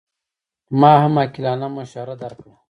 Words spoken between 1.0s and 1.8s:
هم عاقلانه